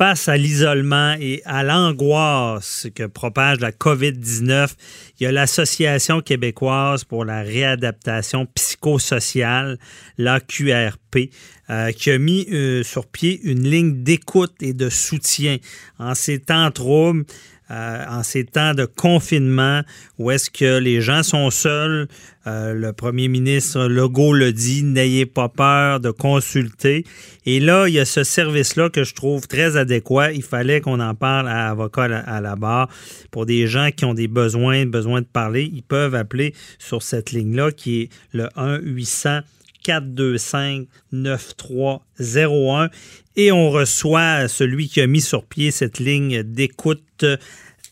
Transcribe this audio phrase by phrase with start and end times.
[0.00, 4.70] Face à l'isolement et à l'angoisse que propage la COVID-19,
[5.18, 9.78] il y a l'Association québécoise pour la réadaptation psychosociale,
[10.16, 11.28] l'AQRP,
[11.68, 15.58] euh, qui a mis euh, sur pied une ligne d'écoute et de soutien
[15.98, 17.26] en ces temps troubles.
[17.70, 19.82] Euh, en ces temps de confinement
[20.18, 22.08] où est-ce que les gens sont seuls.
[22.48, 27.04] Euh, le premier ministre Legault le dit, n'ayez pas peur de consulter.
[27.46, 30.32] Et là, il y a ce service-là que je trouve très adéquat.
[30.32, 32.88] Il fallait qu'on en parle à avocat à la barre.
[33.30, 37.30] Pour des gens qui ont des besoins, besoin de parler, ils peuvent appeler sur cette
[37.30, 39.42] ligne-là qui est le 1 800
[39.82, 42.90] 425 9301
[43.36, 47.24] et on reçoit celui qui a mis sur pied cette ligne d'écoute,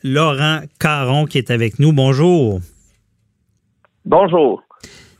[0.05, 1.93] Laurent Caron, qui est avec nous.
[1.93, 2.61] Bonjour.
[4.05, 4.63] Bonjour.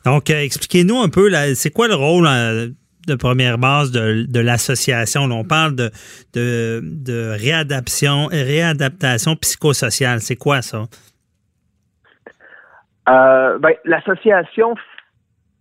[0.05, 2.69] Donc, euh, expliquez-nous un peu, c'est quoi le rôle euh,
[3.07, 5.23] de première base de, l'association?
[5.25, 5.91] On parle de,
[6.33, 10.21] de, réadaptation, réadaptation psychosociale.
[10.21, 10.85] C'est quoi ça?
[13.09, 14.75] Euh, ben, l'association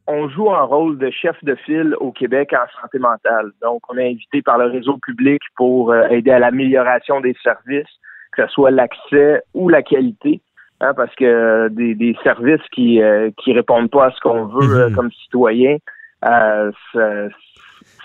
[0.09, 3.51] on joue un rôle de chef de file au Québec en santé mentale.
[3.61, 7.91] Donc, on est invité par le réseau public pour aider à l'amélioration des services,
[8.37, 10.41] que ce soit l'accès ou la qualité,
[10.79, 14.89] hein, parce que euh, des, services qui euh, qui répondent pas à ce qu'on veut
[14.89, 14.95] mhm.
[14.95, 15.77] comme citoyen,
[16.21, 16.71] ça,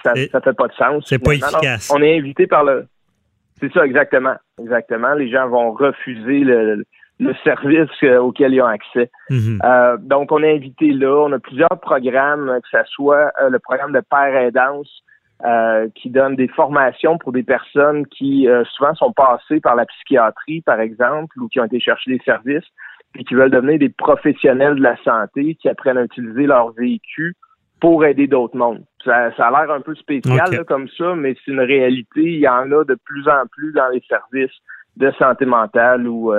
[0.03, 1.05] ça, fait pas de sens.
[1.07, 1.91] C'est pas efficace.
[1.95, 2.87] on est invité par le.
[3.61, 5.15] C'est ça exactement, exactement.
[5.15, 6.85] Les gens vont refuser le
[7.23, 9.11] le service euh, auquel ils ont accès.
[9.31, 9.61] Mhm.
[9.65, 11.25] Euh, donc, on est invité là.
[11.27, 15.03] On a plusieurs programmes, que ce soit euh, le programme de père aidance,
[15.95, 20.81] qui donne des formations pour des personnes qui souvent sont passées par la psychiatrie, par
[20.81, 22.65] exemple, ou qui ont été chercher des services,
[23.19, 27.35] et qui veulent devenir des professionnels de la santé, qui apprennent à utiliser leur vécu
[27.81, 28.85] pour aider d'autres mondes.
[29.05, 32.23] Ça, a l'air un peu spécial comme ça, mais c'est une réalité.
[32.23, 34.57] Il y en a de plus en plus dans les services
[34.97, 36.33] de santé mentale ou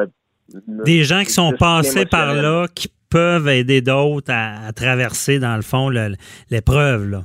[0.68, 5.62] des gens qui sont passés par là, qui peuvent aider d'autres à, traverser, dans le
[5.62, 5.90] fond,
[6.50, 7.24] l'épreuve.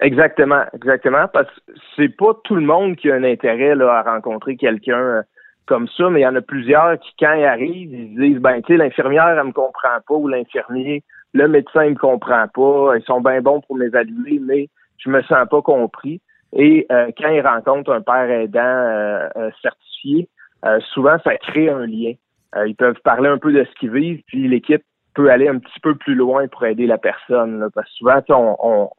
[0.00, 4.02] Exactement, exactement, parce que c'est pas tout le monde qui a un intérêt là, à
[4.02, 5.22] rencontrer quelqu'un euh,
[5.66, 8.38] comme ça, mais il y en a plusieurs qui, quand ils arrivent, ils se disent,
[8.38, 11.02] ben, tu sais, l'infirmière, elle me comprend pas, ou l'infirmier,
[11.32, 14.68] le médecin, il me comprend pas, ils sont bien bons pour m'évaluer, mais
[14.98, 16.20] je me sens pas compris.
[16.52, 20.28] Et euh, quand ils rencontrent un père aidant euh, certifié,
[20.64, 22.12] euh, souvent, ça crée un lien.
[22.56, 24.82] Euh, ils peuvent parler un peu de ce qu'ils vivent, puis l'équipe
[25.14, 27.68] peut aller un petit peu plus loin pour aider la personne.
[27.74, 28.90] parce que souvent, on,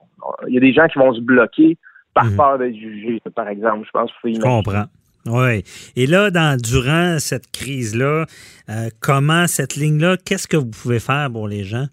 [0.47, 1.77] il y a des gens qui vont se bloquer
[2.13, 2.35] par mhm.
[2.35, 3.85] peur d'être jugés, par exemple.
[3.85, 4.85] Je pense qu'il faut Je comprends.
[5.27, 5.63] Oui.
[5.95, 8.25] Et là, dans, durant cette crise-là,
[8.69, 11.85] euh, comment cette ligne-là, qu'est-ce que vous pouvez faire pour les gens?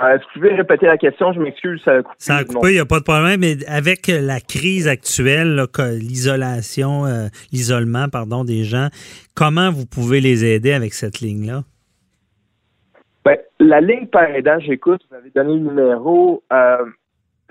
[0.00, 1.32] Euh, est-ce que vous pouvez répéter la question?
[1.32, 2.14] Je m'excuse, ça a coupé.
[2.18, 3.40] Ça a coupé, il n'y a pas de problème.
[3.40, 8.88] Mais avec la crise actuelle, l'isolation, euh, l'isolement, pardon, des gens,
[9.34, 11.64] comment vous pouvez les aider avec cette ligne-là?
[13.68, 16.42] La ligne par aidant, j'écoute, vous avez donné le numéro.
[16.50, 16.86] Euh,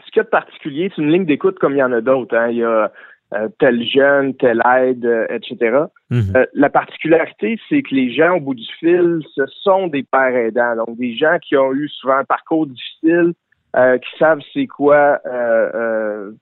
[0.04, 2.02] ce qu'il y a de particulier, c'est une ligne d'écoute comme il y en a
[2.02, 2.36] d'autres.
[2.36, 2.50] Hein.
[2.50, 2.92] Il y a
[3.36, 5.78] euh, tel jeune, telle aide, euh, etc.
[6.10, 6.34] Mhm.
[6.36, 10.36] Euh, la particularité, c'est que les gens au bout du fil, ce sont des pères
[10.36, 13.34] aidants, donc des gens qui ont eu souvent un parcours difficile,
[13.76, 15.20] qui savent c'est quoi,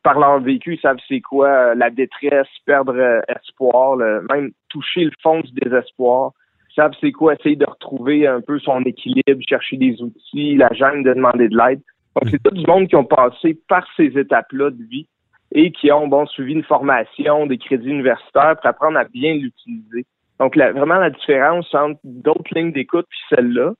[0.03, 5.41] par leur vécu, ils savent c'est quoi la détresse, perdre espoir, même toucher le fond
[5.41, 6.31] du désespoir.
[6.75, 11.03] Savent c'est quoi essayer de retrouver un peu son équilibre, chercher des outils, la gêne
[11.03, 11.81] de demander de l'aide.
[12.15, 15.07] Donc, c'est tout du monde qui ont passé par ces étapes-là de vie
[15.53, 20.05] et qui ont bon suivi une formation, des crédits universitaires pour apprendre à bien l'utiliser.
[20.39, 23.73] Donc vraiment la différence entre d'autres lignes d'écoute puis celle-là,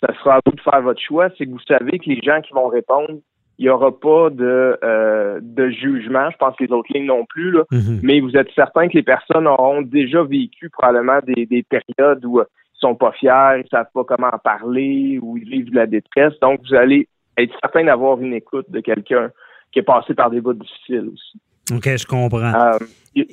[0.00, 2.40] ça sera à vous de faire votre choix, c'est que vous savez que les gens
[2.40, 3.18] qui vont répondre,
[3.58, 6.30] il n'y aura pas de, euh, de jugement.
[6.30, 7.64] Je pense que les autres lignes non plus, là.
[7.72, 8.00] Mm-hmm.
[8.02, 12.40] mais vous êtes certain que les personnes auront déjà vécu probablement des, des périodes où
[12.40, 15.86] ils sont pas fiers, ils savent pas comment en parler, où ils vivent de la
[15.86, 16.34] détresse.
[16.40, 19.30] Donc vous allez être certain d'avoir une écoute de quelqu'un
[19.72, 21.40] qui est passé par des bouts difficiles aussi.
[21.74, 22.54] OK, je comprends.
[22.54, 23.24] Euh,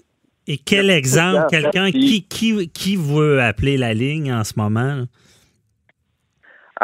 [0.48, 5.06] et quel exemple, quelqu'un qui, qui, qui veut appeler la ligne en ce moment?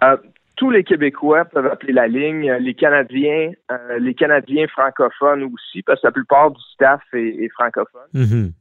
[0.02, 0.18] Euh,
[0.62, 6.00] tous les Québécois peuvent appeler la ligne, les Canadiens, euh, les Canadiens francophones aussi, parce
[6.00, 8.12] que la plupart du staff est, francophone.
[8.14, 8.52] Mm-hmm.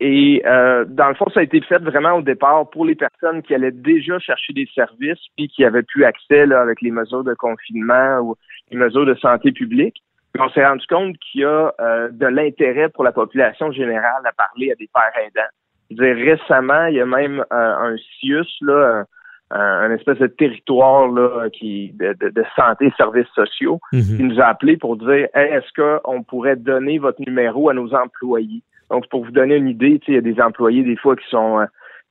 [0.00, 3.42] Et euh, dans le fond, ça a été fait vraiment au départ pour les personnes
[3.42, 7.22] qui allaient déjà chercher des services puis qui avaient plus accès là, avec les mesures
[7.22, 8.36] de confinement ou
[8.70, 10.02] les mesures de santé publique.
[10.38, 14.32] On s'est rendu compte qu'il y a euh, de l'intérêt pour la population générale à
[14.32, 15.50] parler à des pères aidants.
[15.90, 19.04] Je veux dire, récemment, il y a même euh, un CIUS, là,
[19.50, 24.02] un, espèce de territoire là, qui de, de, santé et services sociaux mhm.
[24.02, 28.62] qui nous a appelé pour dire est-ce qu'on pourrait donner votre numéro à nos employés?
[28.90, 31.60] Donc, pour vous donner une idée, il y a des employés des fois qui sont
[31.60, 31.66] euh,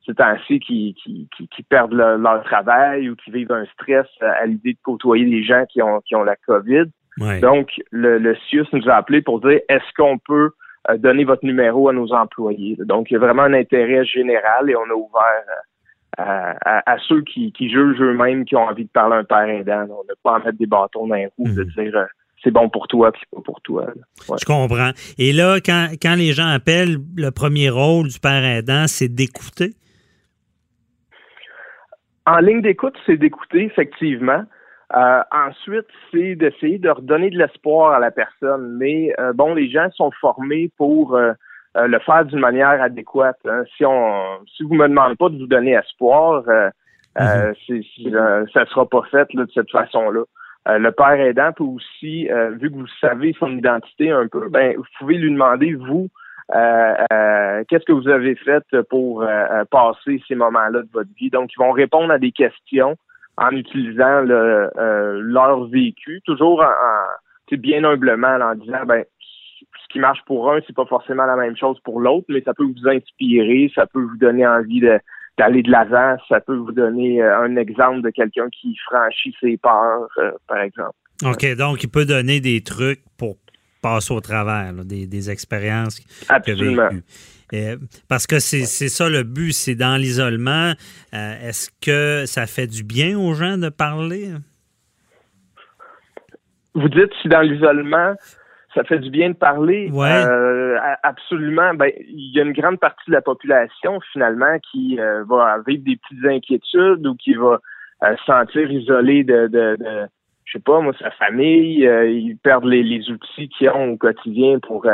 [0.05, 4.73] c'est ainsi qui, qui, qui, perdent leur travail ou qui vivent un stress à l'idée
[4.73, 6.85] de côtoyer des gens qui ont qui ont la COVID.
[7.41, 10.51] Donc, le, le CIUS nous a appelé pour dire est-ce qu'on peut
[10.89, 12.77] euh, donner votre numéro à nos employés?
[12.79, 15.43] Donc, il y a vraiment un intérêt général et on a ouvert
[16.17, 19.85] à, ceux qui, jugent eux-mêmes qui ont envie de parler à un père aidant.
[19.89, 21.69] On n'a pas à mettre des bâtons dans les roues, de mhm.
[21.69, 22.05] dire euh,
[22.43, 23.87] c'est bon pour toi puis c'est pas pour toi.
[24.19, 24.91] Je comprends.
[25.17, 29.73] Et là, quand, quand les gens appellent, le premier rôle du père aidant, c'est d'écouter?
[32.27, 34.43] En ligne d'écoute, c'est d'écouter, effectivement.
[34.95, 38.77] Euh, ensuite, c'est d'essayer de redonner de l'espoir à la personne.
[38.77, 41.17] Mais euh, bon, les gens sont formés pour
[41.75, 43.39] euh, le faire d'une manière adéquate.
[43.45, 43.63] Hein.
[43.75, 46.69] Si on, si vous me demandez pas de vous donner espoir, euh,
[47.19, 48.51] euh mm-hmm.
[48.51, 50.23] ça sera pas fait de cette façon-là.
[50.67, 52.29] le père aidant peut aussi,
[52.59, 56.09] vu que vous savez son identité un peu, ben vous pouvez lui demander vous
[56.49, 59.25] qu'est-ce que vous avez fait pour
[59.71, 61.29] passer ces moments-là de votre vie.
[61.29, 62.97] Donc ils vont répondre à des questions
[63.37, 64.71] en utilisant le,
[65.21, 69.05] leur vécu, toujours en, en bien humblement en disant ben
[69.95, 72.65] qui marche pour un, c'est pas forcément la même chose pour l'autre, mais ça peut
[72.65, 74.81] vous inspirer, ça peut vous donner envie
[75.37, 79.55] d'aller de l'avant, ça peut vous donner euh, un exemple de quelqu'un qui franchit ses
[79.55, 80.95] peurs, euh, par exemple.
[81.23, 83.37] OK, donc il peut donner des trucs pour
[83.81, 86.89] passer au travers, des, expériences Absolument.
[87.53, 87.77] Euh,
[88.09, 90.73] parce que c'est ça le but, c'est dans l'isolement.
[91.13, 94.31] Est-ce que ça fait du bien aux gens de parler?
[96.73, 98.15] Vous dites si dans l'isolement,
[98.75, 99.89] ça fait du bien de parler.
[99.93, 101.73] Euh, absolument.
[101.73, 105.83] Ben, il y a une grande partie de la population finalement qui euh, va vivre
[105.83, 107.59] des petites inquiétudes ou qui va
[108.03, 110.07] euh, se sentir isolé de, de, de,
[110.43, 111.83] je sais pas moi, sa famille.
[111.83, 114.85] ils perdent les, les outils qu'ils ont au quotidien pour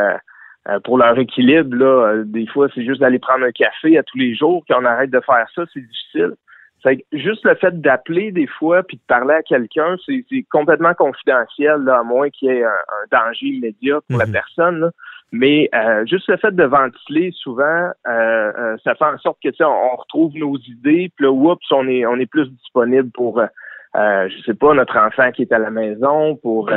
[0.83, 1.75] pour leur équilibre.
[1.75, 4.63] Là, des fois, c'est juste d'aller prendre un café à tous les jours.
[4.69, 6.35] Quand on arrête de faire ça, c'est difficile.
[6.83, 11.81] C'est juste le fait d'appeler des fois puis de parler à quelqu'un, c'est complètement confidentiel,
[11.83, 12.69] là, à moins qu'il y ait un,
[13.11, 14.31] danger immédiat pour la mhm.
[14.31, 14.91] personne.
[15.31, 19.49] Mais euh, juste le fait de ventiler, souvent, euh, euh, ça fait en sorte que
[19.63, 23.39] on, on retrouve nos idées, puis là, oups, on est on est plus disponible pour
[23.39, 26.69] euh, je sais pas, notre enfant qui est à la maison, pour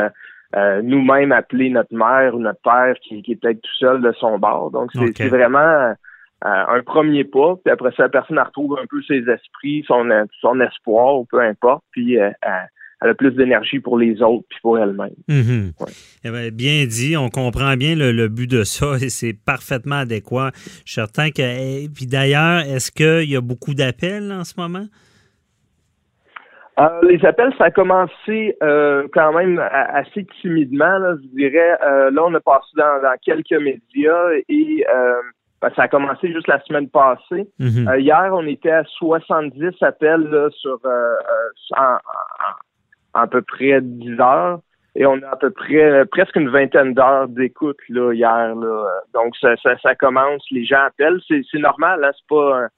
[0.84, 4.38] nous-mêmes appeler notre mère ou notre père qui, qui est peut-être tout seul de son
[4.38, 4.70] bord.
[4.70, 5.94] Donc, c'est vraiment euh,
[6.44, 10.08] un premier pas, puis après ça, la personne retrouve un peu ses esprits, son,
[10.40, 12.30] son espoir, peu importe, puis euh,
[13.00, 15.14] elle a plus d'énergie pour les autres puis pour elle-même.
[15.28, 15.72] Mhm.
[16.22, 20.50] Eh bien dit, on comprend bien le, but de ça et c'est parfaitement adéquat.
[20.84, 21.42] Je suis certain que.
[21.42, 24.86] Eh, puis d'ailleurs, est-ce qu'il y a beaucoup d'appels en ce moment?
[26.80, 31.78] Euh, les appels, ça a commencé quand même assez timidement, je dirais.
[32.10, 35.22] là, on a passé dans, dans quelques médias et ben,
[35.76, 37.48] ça a commencé juste la semaine passée.
[37.58, 37.88] Mhm.
[37.88, 41.98] Euh, hier, on était à 70 appels sur euh, euh, en,
[43.14, 44.60] à peu près 10 heures.
[44.96, 48.54] Et on a à peu près presque une vingtaine d'heures d'écoute là hier.
[48.54, 48.86] Là.
[49.12, 51.20] Donc ça, ça, commence, les gens appellent.
[51.26, 52.10] C'est, normal, hein?
[52.14, 52.68] c'est pas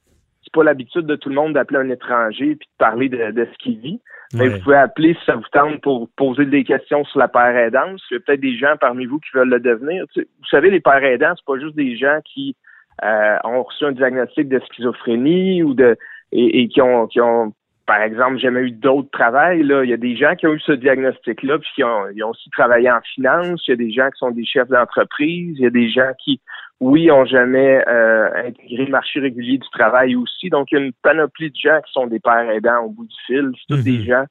[0.43, 3.59] c'est pas l'habitude de tout le monde d'appeler un étranger puis de parler de, ce
[3.59, 4.01] qu'il vit.
[4.33, 7.57] Mais vous pouvez appeler si ça vous tente pour poser des questions sur la père
[7.57, 8.01] aidance.
[8.11, 10.05] Il y a peut-être des gens parmi vous qui veulent le devenir.
[10.17, 12.57] vous savez, les pères aidants, c'est pas juste des gens qui
[13.05, 15.97] euh, ont reçu un diagnostic de schizophrénie ou de
[16.33, 17.53] et, qui ont qui ont
[17.87, 19.85] par exemple jamais eu d'autres travail là.
[19.85, 22.25] Il y a des gens qui ont eu ce diagnostic là puis qui ont, ils
[22.25, 23.63] ont aussi travaillé en finance.
[23.67, 25.57] Il y a des gens qui sont des chefs d'entreprise.
[25.59, 26.41] Il y a des gens qui
[26.81, 30.51] oui ont jamais euh, intégré le marché régulier du travail aussi.
[30.51, 33.07] Donc il y a une panoplie de gens qui sont des pères aidants au bout
[33.07, 33.51] du fil.
[33.55, 34.05] C'est tous des mhm.
[34.05, 34.25] gens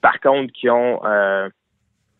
[0.00, 1.48] par contre qui ont euh,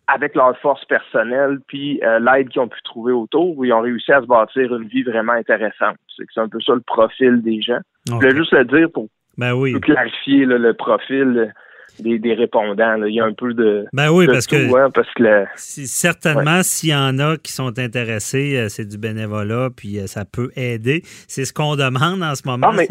[0.08, 4.12] avec leur force personnelle, puis euh, l'aide qu'ils ont pu trouver autour, ils ont réussi
[4.12, 5.96] à se bâtir une vie vraiment intéressante.
[6.16, 7.80] C'est un peu ça le profil des gens.
[8.08, 9.06] Je voulais juste le dire pour,
[9.38, 9.78] ben oui.
[9.80, 11.52] clarifier le profil
[12.00, 13.02] des, répondants.
[13.04, 13.86] Il y a un peu de.
[13.92, 18.56] Ben oui, parce, que, hein, parce que certainement, s'il y en a qui sont intéressés,
[18.56, 21.02] euh, c'est du bénévolat, puis euh, ça peut aider.
[21.28, 22.70] C'est ce qu'on demande en ce moment.
[22.72, 22.82] Ah,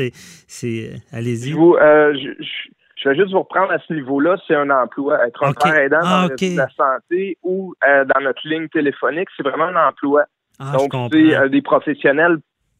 [0.48, 1.51] c'est, allez-y.
[1.51, 2.72] je, je
[3.10, 5.25] vais juste vous reprendre à ce niveau-là, c'est un emploi.
[5.25, 9.43] Être un père aidant dans ah, la santé ou euh, dans notre ligne téléphonique, c'est
[9.43, 10.25] vraiment un emploi.
[10.60, 12.38] Ah, Donc, c'est euh, des professionnels,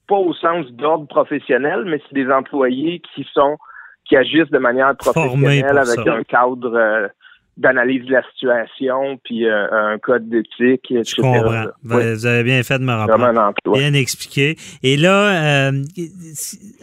[0.08, 3.58] pas au sens d'ordre professionnel, mais c'est des employés qui sont
[4.06, 7.12] qui agissent de manière professionnelle avec un cadre
[7.58, 11.04] d'analyse de la situation, puis euh, un code d'éthique, etc.
[11.18, 11.66] Je comprends.
[11.84, 13.80] Vous avez bien fait de me rappeler.
[13.80, 14.56] Bien expliqué.
[14.84, 15.84] Et là, euh,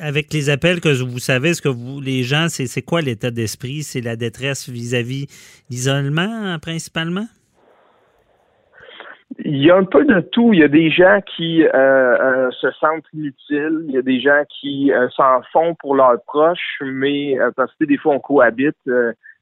[0.00, 3.82] avec les appels que vous savez, ce que vous, les gens, c'est quoi l'état d'esprit?
[3.82, 5.26] C'est la détresse vis-à-vis
[5.70, 7.26] l'isolement, principalement?
[9.44, 10.52] Il y a un peu de tout.
[10.52, 13.84] Il y a des gens qui euh, se sentent inutiles.
[13.88, 17.96] Il y a des gens qui s'en font pour leurs proches, mais parce que des
[17.96, 18.76] fois on cohabite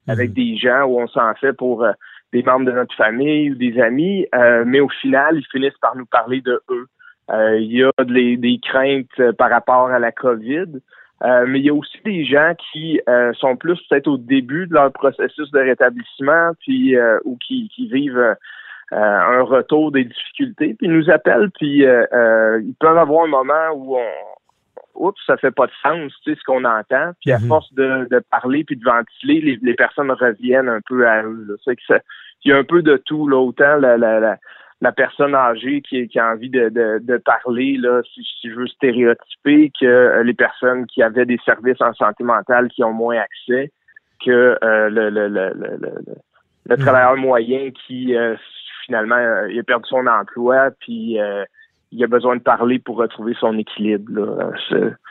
[0.09, 0.35] avec mhm.
[0.35, 1.93] des gens où on s'en fait pour euh,
[2.33, 5.97] des membres de notre famille ou des amis, euh, mais au final, ils finissent par
[5.97, 6.87] nous parler de eux.
[7.31, 10.67] Euh, il y a des, craintes par rapport à la COVID,
[11.23, 13.01] mais il y a aussi des gens qui
[13.39, 16.95] sont plus peut-être au début de leur processus de rétablissement, puis
[17.25, 18.37] ou qui, qui vivent
[18.93, 23.97] un retour des difficultés, puis ils nous appellent, puis ils peuvent avoir un moment où
[23.97, 24.36] on,
[24.99, 27.13] oups, ça fait pas de sens, tu sais, ce qu'on entend.
[27.21, 27.49] Puis à mhm.
[27.49, 31.57] force de, de, parler puis de ventiler, les, les, personnes reviennent un peu à eux.
[31.65, 31.99] C'est que ça,
[32.45, 33.37] il y a un peu de tout, là.
[33.37, 34.37] Autant la, la, la,
[34.81, 38.55] la personne âgée qui, qui a envie de, de, de parler, là, si, si, je
[38.55, 42.93] veux stéréotyper, que euh, les personnes qui avaient des services en santé mentale qui ont
[42.93, 43.73] moins accès,
[44.25, 46.83] que euh, le, le, le, le, le, mhm.
[46.83, 48.37] travailleur moyen qui euh,
[48.85, 51.19] finalement il a perdu son emploi, puis
[51.93, 54.53] il a besoin de parler pour retrouver son équilibre.